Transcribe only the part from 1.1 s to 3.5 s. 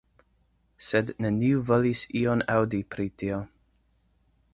neniu volis ion aŭdi pri tio.